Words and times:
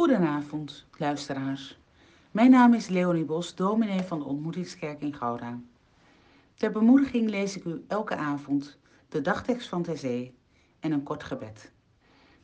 Goedenavond, 0.00 0.86
luisteraars. 0.98 1.78
Mijn 2.30 2.50
naam 2.50 2.74
is 2.74 2.88
Leonie 2.88 3.24
Bos, 3.24 3.54
dominee 3.54 4.00
van 4.00 4.18
de 4.18 4.24
Ontmoetingskerk 4.24 5.00
in 5.00 5.14
Gouda. 5.14 5.60
Ter 6.54 6.72
bemoediging 6.72 7.30
lees 7.30 7.56
ik 7.56 7.64
u 7.64 7.84
elke 7.88 8.16
avond 8.16 8.78
de 9.08 9.20
dagtekst 9.20 9.68
van 9.68 9.82
ter 9.82 9.98
zee 9.98 10.34
en 10.78 10.92
een 10.92 11.02
kort 11.02 11.22
gebed. 11.22 11.72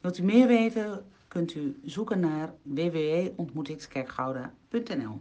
Wilt 0.00 0.18
u 0.18 0.22
meer 0.22 0.46
weten, 0.46 1.04
kunt 1.28 1.54
u 1.54 1.80
zoeken 1.84 2.20
naar 2.20 2.54
www.ontmoetingskerkgouda.nl 2.62 5.20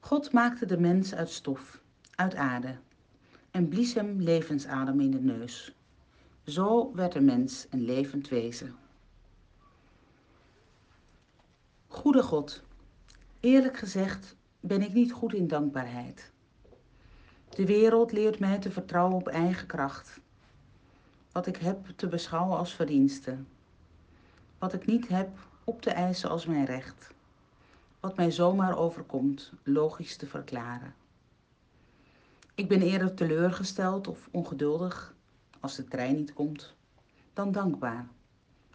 God 0.00 0.32
maakte 0.32 0.66
de 0.66 0.78
mens 0.78 1.14
uit 1.14 1.30
stof, 1.30 1.82
uit 2.14 2.34
aarde, 2.34 2.76
en 3.50 3.68
blies 3.68 3.94
hem 3.94 4.20
levensadem 4.20 5.00
in 5.00 5.10
de 5.10 5.20
neus. 5.20 5.74
Zo 6.44 6.92
werd 6.94 7.12
de 7.12 7.20
mens 7.20 7.66
een 7.70 7.84
levend 7.84 8.28
wezen. 8.28 8.80
Goede 12.02 12.22
God, 12.22 12.62
eerlijk 13.40 13.76
gezegd 13.76 14.36
ben 14.60 14.82
ik 14.82 14.92
niet 14.92 15.12
goed 15.12 15.34
in 15.34 15.48
dankbaarheid. 15.48 16.32
De 17.48 17.66
wereld 17.66 18.12
leert 18.12 18.38
mij 18.38 18.58
te 18.58 18.70
vertrouwen 18.70 19.16
op 19.16 19.28
eigen 19.28 19.66
kracht. 19.66 20.20
Wat 21.32 21.46
ik 21.46 21.56
heb 21.56 21.86
te 21.96 22.08
beschouwen 22.08 22.58
als 22.58 22.74
verdienste. 22.74 23.38
Wat 24.58 24.72
ik 24.72 24.86
niet 24.86 25.08
heb 25.08 25.28
op 25.64 25.82
te 25.82 25.90
eisen 25.90 26.30
als 26.30 26.46
mijn 26.46 26.64
recht. 26.64 27.10
Wat 28.00 28.16
mij 28.16 28.30
zomaar 28.30 28.76
overkomt, 28.78 29.52
logisch 29.62 30.16
te 30.16 30.26
verklaren. 30.26 30.94
Ik 32.54 32.68
ben 32.68 32.82
eerder 32.82 33.14
teleurgesteld 33.14 34.08
of 34.08 34.28
ongeduldig 34.30 35.14
als 35.60 35.76
de 35.76 35.84
trein 35.84 36.14
niet 36.16 36.32
komt, 36.32 36.74
dan 37.32 37.52
dankbaar 37.52 38.08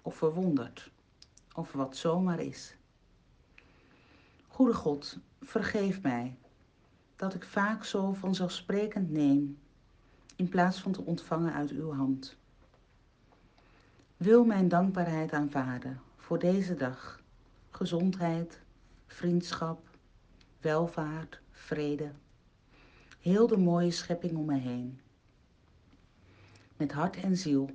of 0.02 0.16
verwonderd 0.16 0.92
of 1.54 1.72
wat 1.72 1.98
zomaar 1.98 2.40
is. 2.40 2.76
Goede 4.58 4.74
God, 4.74 5.18
vergeef 5.42 6.02
mij 6.02 6.38
dat 7.16 7.34
ik 7.34 7.44
vaak 7.44 7.84
zo 7.84 8.14
vanzelfsprekend 8.14 9.10
neem 9.10 9.60
in 10.36 10.50
plaats 10.50 10.82
van 10.82 10.92
te 10.92 11.02
ontvangen 11.02 11.54
uit 11.54 11.70
uw 11.72 11.94
hand. 11.94 12.38
Wil 14.18 14.46
mijn 14.46 14.68
dankbaarheid 14.68 15.32
aanvaarden 15.32 16.02
voor 16.16 16.40
deze 16.40 16.76
dag, 16.76 17.22
gezondheid, 17.70 18.62
vriendschap, 19.08 19.90
welvaart, 20.62 21.42
vrede, 21.52 22.12
heel 23.20 23.48
de 23.48 23.58
mooie 23.58 23.92
schepping 23.92 24.38
om 24.38 24.46
mij 24.46 24.60
heen. 24.60 25.00
Met 26.78 26.92
hart 26.92 27.16
en 27.16 27.38
ziel 27.38 27.70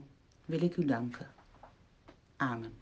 wil 0.44 0.62
ik 0.62 0.77
u 0.77 0.84
danken. 0.84 1.30
Amen. 2.36 2.72